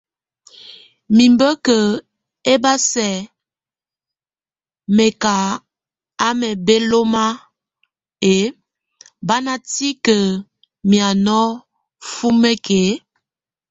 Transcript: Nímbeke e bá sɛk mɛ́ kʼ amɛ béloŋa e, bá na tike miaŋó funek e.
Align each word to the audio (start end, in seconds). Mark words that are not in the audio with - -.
Nímbeke 1.15 1.77
e 2.51 2.53
bá 2.63 2.73
sɛk 2.89 3.27
mɛ́ 4.95 5.09
kʼ 5.21 5.33
amɛ 6.27 6.49
béloŋa 6.65 7.25
e, 8.31 8.33
bá 9.27 9.35
na 9.45 9.53
tike 9.73 10.17
miaŋó 10.89 11.41
funek 12.13 12.65
e. 12.81 12.81